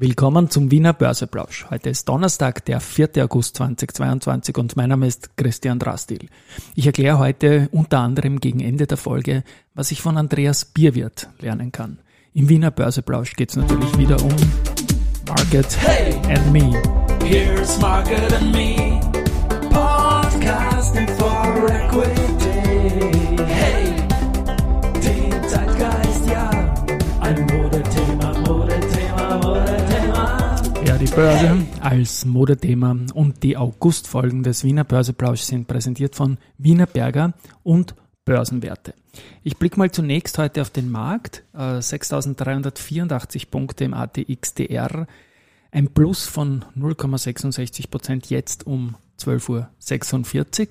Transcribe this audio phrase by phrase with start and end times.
[0.00, 1.66] Willkommen zum Wiener Börseplausch.
[1.70, 3.24] Heute ist Donnerstag, der 4.
[3.24, 6.28] August 2022 und mein Name ist Christian Drastil.
[6.76, 9.42] Ich erkläre heute unter anderem gegen Ende der Folge,
[9.74, 11.98] was ich von Andreas Bierwirt lernen kann.
[12.32, 14.36] Im Wiener Börseplausch geht es natürlich wieder um
[15.26, 16.80] Market hey, and Me.
[17.24, 19.00] Here's Market and Me.
[19.72, 23.42] Podcasting for Equity.
[23.48, 23.94] Hey,
[31.00, 37.34] die Börse als Modethema und die Augustfolgen des Wiener Börseplausch sind präsentiert von Wiener Berger
[37.62, 38.94] und Börsenwerte.
[39.44, 41.44] Ich blicke mal zunächst heute auf den Markt.
[41.54, 45.06] 6.384 äh, Punkte im ATXDR.
[45.70, 50.66] Ein Plus von 0,66 Prozent jetzt um 12.46 Uhr.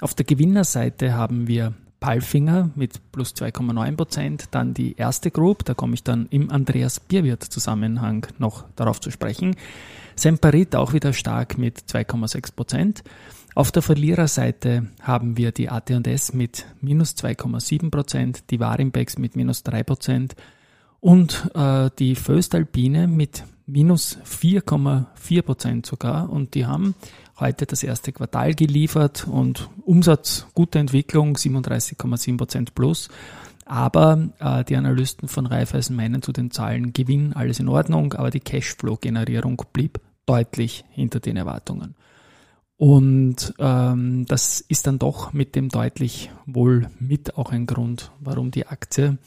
[0.00, 5.74] Auf der Gewinnerseite haben wir Palfinger mit plus 2,9 Prozent, dann die erste Group, da
[5.74, 9.56] komme ich dann im Andreas Bierwirt Zusammenhang noch darauf zu sprechen.
[10.14, 13.04] Semperit auch wieder stark mit 2,6 Prozent.
[13.54, 19.62] Auf der Verliererseite haben wir die AT&S mit minus 2,7 Prozent, die Warimbex mit minus
[19.64, 20.36] 3 Prozent
[21.00, 26.30] und äh, die Föstalpine mit minus 4,4 Prozent sogar.
[26.30, 26.94] Und die haben
[27.38, 33.08] heute das erste Quartal geliefert und Umsatz, gute Entwicklung, 37,7 Prozent plus.
[33.64, 38.30] Aber äh, die Analysten von Raiffeisen meinen zu den Zahlen Gewinn, alles in Ordnung, aber
[38.30, 41.94] die Cashflow-Generierung blieb deutlich hinter den Erwartungen.
[42.78, 48.50] Und ähm, das ist dann doch mit dem deutlich wohl mit auch ein Grund, warum
[48.52, 49.18] die Aktie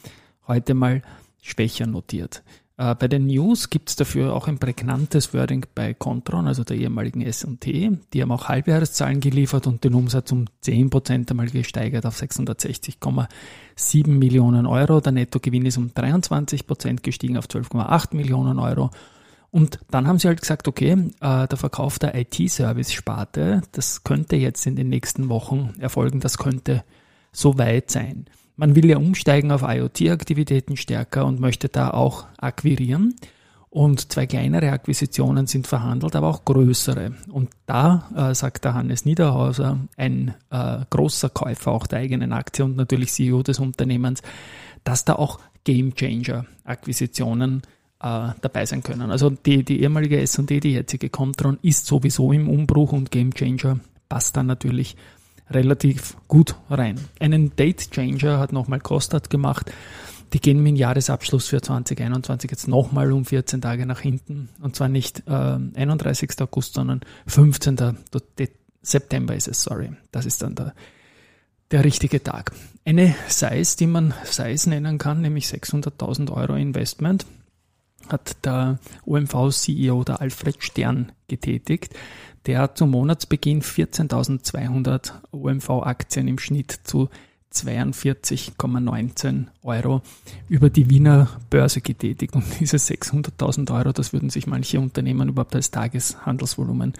[0.48, 1.02] heute mal
[1.42, 2.42] schwächer notiert.
[2.76, 6.76] Äh, bei den News gibt es dafür auch ein prägnantes Wording bei Contron, also der
[6.76, 7.98] ehemaligen S&T.
[8.12, 14.66] Die haben auch Halbjahreszahlen geliefert und den Umsatz um 10% einmal gesteigert auf 660,7 Millionen
[14.66, 15.00] Euro.
[15.00, 18.90] Der Nettogewinn ist um 23% gestiegen auf 12,8 Millionen Euro.
[19.50, 24.66] Und dann haben sie halt gesagt, okay, äh, der Verkauf der IT-Service-Sparte, das könnte jetzt
[24.66, 26.84] in den nächsten Wochen erfolgen, das könnte
[27.32, 28.26] so weit sein.
[28.62, 33.16] Man will ja umsteigen auf IoT-Aktivitäten stärker und möchte da auch akquirieren.
[33.70, 37.16] Und zwei kleinere Akquisitionen sind verhandelt, aber auch größere.
[37.32, 42.64] Und da äh, sagt der Hannes Niederhauser, ein äh, großer Käufer auch der eigenen Aktie
[42.64, 44.22] und natürlich CEO des Unternehmens,
[44.84, 47.62] dass da auch Gamechanger-Akquisitionen
[48.00, 49.10] äh, dabei sein können.
[49.10, 54.36] Also die, die ehemalige S&D, die jetzige Comtron, ist sowieso im Umbruch und Gamechanger passt
[54.36, 54.96] dann natürlich
[55.54, 57.00] relativ gut rein.
[57.20, 59.70] Einen Date Changer hat nochmal Kostat gemacht.
[60.32, 64.48] Die gehen mit dem Jahresabschluss für 2021 jetzt nochmal um 14 Tage nach hinten.
[64.62, 66.30] Und zwar nicht äh, 31.
[66.40, 67.98] August, sondern 15.
[68.80, 69.92] September ist es, sorry.
[70.10, 70.74] Das ist dann der,
[71.70, 72.52] der richtige Tag.
[72.84, 77.26] Eine Size, die man Size nennen kann, nämlich 600.000 Euro Investment,
[78.08, 81.94] hat der OMV-CEO, der Alfred Stern, getätigt.
[82.46, 87.08] Der hat zum Monatsbeginn 14.200 OMV-Aktien im Schnitt zu
[87.52, 90.02] 42,19 Euro
[90.48, 92.34] über die Wiener Börse getätigt.
[92.34, 96.94] Und diese 600.000 Euro, das würden sich manche Unternehmen überhaupt als Tageshandelsvolumen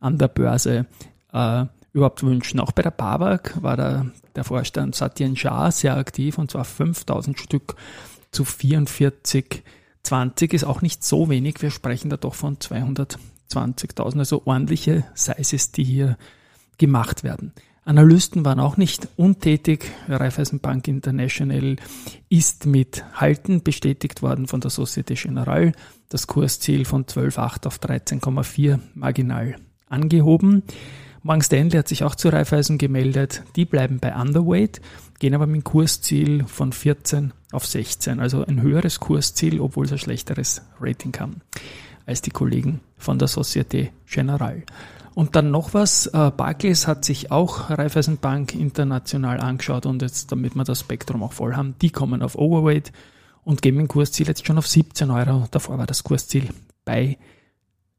[0.00, 0.86] an der Börse
[1.32, 2.60] äh, überhaupt wünschen.
[2.60, 7.38] Auch bei der BAWAG war der, der Vorstand Satyen Shah sehr aktiv und zwar 5000
[7.38, 7.76] Stück
[8.30, 11.62] zu 44,20 ist auch nicht so wenig.
[11.62, 13.18] Wir sprechen da doch von 200
[13.56, 16.16] 20.000, also ordentliche Sizes, die hier
[16.78, 17.52] gemacht werden.
[17.84, 19.90] Analysten waren auch nicht untätig.
[20.08, 21.76] Raiffeisenbank International
[22.28, 25.72] ist mit Halten bestätigt worden von der Societe Generale.
[26.08, 29.56] Das Kursziel von 12,8 auf 13,4 marginal
[29.88, 30.62] angehoben.
[31.24, 33.42] Morgan Stanley hat sich auch zu Raiffeisen gemeldet.
[33.56, 34.80] Die bleiben bei Underweight,
[35.18, 38.20] gehen aber mit dem Kursziel von 14 auf 16.
[38.20, 41.40] Also ein höheres Kursziel, obwohl es ein schlechteres Rating haben
[42.06, 44.64] als die Kollegen von der Societe Generale.
[45.14, 50.54] Und dann noch was, äh, Barclays hat sich auch Raiffeisenbank international angeschaut und jetzt, damit
[50.54, 52.92] wir das Spektrum auch voll haben, die kommen auf Overweight
[53.44, 55.46] und geben ein Kursziel jetzt schon auf 17 Euro.
[55.50, 56.48] Davor war das Kursziel
[56.84, 57.18] bei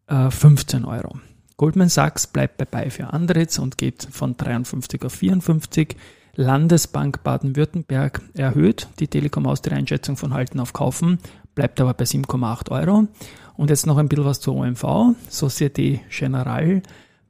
[0.08, 1.20] äh, 15 Euro.
[1.58, 5.96] Goldman Sachs bleibt bei für Andritz und geht von 53 auf 54.
[6.36, 11.20] Landesbank Baden-Württemberg erhöht die Telekom Austria Einschätzung von Halten auf Kaufen,
[11.54, 13.08] bleibt aber bei 7,8 Euro.
[13.56, 15.16] Und jetzt noch ein bisschen was zur OMV.
[15.30, 16.82] Societe Generale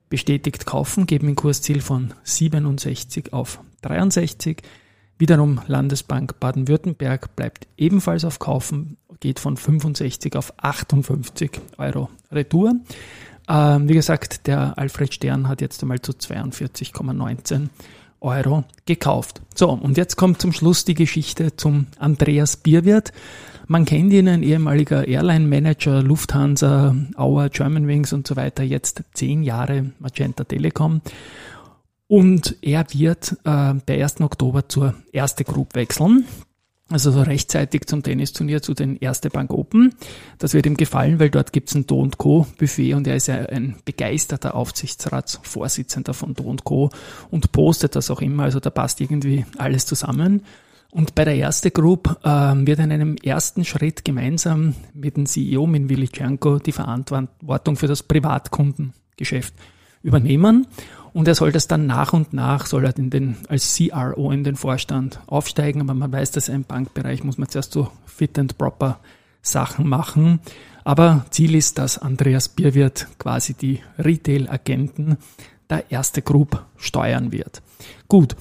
[0.10, 4.62] bestätigt kaufen, geben ein Kursziel von 67 auf 63.
[5.18, 12.76] Wiederum Landesbank Baden-Württemberg bleibt ebenfalls auf Kaufen, geht von 65 auf 58 Euro Retour.
[13.48, 17.69] Ähm, wie gesagt, der Alfred Stern hat jetzt einmal zu 42,19
[18.22, 19.42] Euro gekauft.
[19.54, 23.12] So, und jetzt kommt zum Schluss die Geschichte zum Andreas Bierwirt.
[23.68, 29.92] Man kennt ihn, ein ehemaliger Airline-Manager, Lufthansa, Auer, Germanwings und so weiter, jetzt zehn Jahre
[30.00, 31.01] Magenta Telekom.
[32.07, 34.21] Und er wird äh, der 1.
[34.21, 36.25] Oktober zur Erste Group wechseln.
[36.89, 39.95] Also so rechtzeitig zum Tennisturnier zu den Erste Bank Open.
[40.38, 42.45] Das wird ihm gefallen, weil dort gibt's ein Do Co.
[42.59, 46.92] Buffet und er ist ja ein begeisterter Aufsichtsratsvorsitzender von Do Co.
[47.31, 48.44] und postet das auch immer.
[48.44, 50.44] Also da passt irgendwie alles zusammen.
[50.94, 55.66] Und bei der Erste Group äh, wird in einem ersten Schritt gemeinsam mit dem CEO,
[55.66, 59.56] mit Willi Czernko, die Verantwortung für das Privatkundengeschäft
[60.04, 60.68] übernehmen.
[61.12, 64.44] Und er soll das dann nach und nach, soll er in den, als CRO in
[64.44, 65.81] den Vorstand aufsteigen.
[65.81, 69.00] Aber man weiß, dass im Bankbereich muss man zuerst so fit and proper
[69.42, 70.42] Sachen machen.
[70.84, 75.18] Aber Ziel ist, dass Andreas Bierwirt quasi die Retail-Agenten
[75.72, 77.63] der erste Group steuern wird.
[78.07, 78.36] Gut.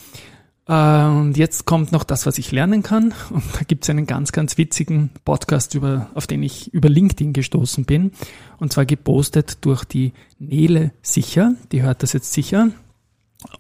[0.73, 3.15] Äh, und jetzt kommt noch das, was ich lernen kann.
[3.31, 7.35] Und da gibt es einen ganz, ganz witzigen Podcast, über, auf den ich über LinkedIn
[7.35, 8.13] gestoßen bin.
[8.59, 11.55] Und zwar gepostet durch die Nele Sicher.
[11.73, 12.71] Die hört das jetzt sicher.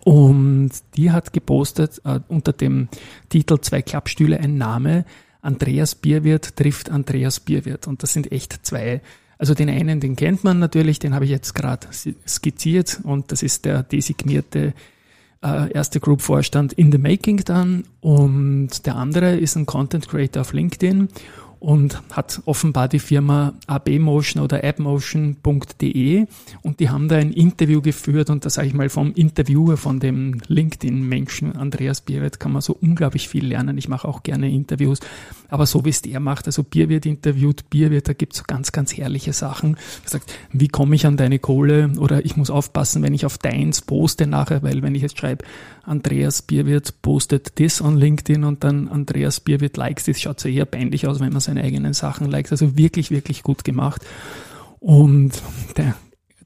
[0.04, 2.88] Und die hat gepostet äh, unter dem
[3.28, 5.04] Titel Zwei Klappstühle, ein Name.
[5.42, 7.88] Andreas Bierwirt trifft Andreas Bierwirt.
[7.88, 9.02] Und das sind echt zwei
[9.38, 13.42] also den einen, den kennt man natürlich, den habe ich jetzt gerade skizziert und das
[13.42, 14.72] ist der designierte
[15.42, 17.84] äh, erste Group Vorstand in the Making dann.
[18.00, 21.08] Und der andere ist ein Content Creator auf LinkedIn
[21.62, 26.26] und hat offenbar die Firma abmotion oder appmotion.de
[26.62, 30.00] und die haben da ein Interview geführt und da sage ich mal vom Interviewer von
[30.00, 33.78] dem LinkedIn-Menschen Andreas Bierwirt kann man so unglaublich viel lernen.
[33.78, 34.98] Ich mache auch gerne Interviews,
[35.50, 38.96] aber so wie es der macht, also Bierwirt interviewt, Bierwirt, da gibt's so ganz, ganz
[38.96, 39.76] herrliche Sachen.
[40.02, 43.38] Er sagt, wie komme ich an deine Kohle oder ich muss aufpassen, wenn ich auf
[43.38, 45.44] deins poste nachher, weil wenn ich jetzt schreibe,
[45.84, 50.64] Andreas Bierwirt postet das on LinkedIn und dann Andreas Bierwirt likes das, schaut so eher
[50.64, 52.52] peinlich aus, wenn man seine eigenen Sachen likes.
[52.52, 54.02] Also wirklich, wirklich gut gemacht.
[54.80, 55.42] Und
[55.76, 55.94] der,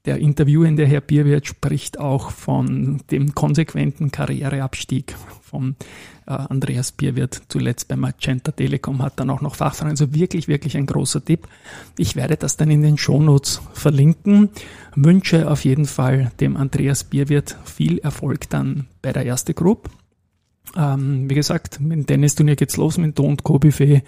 [0.05, 5.77] der interviewende Herr Bierwirt spricht auch von dem konsequenten Karriereabstieg von
[6.27, 9.93] äh, Andreas Bierwirt zuletzt bei Magenta Telekom hat dann auch noch Fachfragen.
[9.93, 11.47] Also wirklich, wirklich ein großer Tipp.
[11.97, 14.51] Ich werde das dann in den Shownotes verlinken.
[14.97, 19.89] Wünsche auf jeden Fall dem Andreas Bierwirt viel Erfolg dann bei der erste Group.
[20.77, 23.59] Ähm, wie gesagt, mit dem Tennisturnier geht's los mit Don Co.
[23.59, 24.03] Buffet.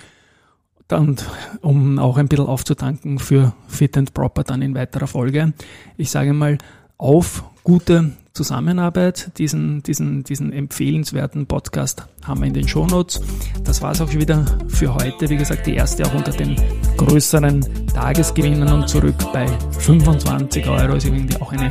[0.91, 1.27] Und
[1.61, 5.53] um auch ein bisschen aufzutanken für Fit and Proper dann in weiterer Folge.
[5.97, 6.59] Ich sage mal,
[6.97, 9.33] auf gute Zusammenarbeit.
[9.39, 13.21] Diesen, diesen, diesen empfehlenswerten Podcast haben wir in den Shownotes.
[13.65, 15.29] Das war es auch wieder für heute.
[15.29, 16.57] Wie gesagt, die erste auch unter den
[16.97, 19.47] größeren Tagesgewinnen und zurück bei
[19.81, 21.69] 25 Euro ist irgendwie auch eine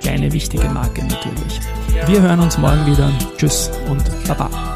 [0.00, 1.60] kleine wichtige Marke natürlich.
[2.06, 3.10] Wir hören uns morgen wieder.
[3.36, 4.75] Tschüss und Baba.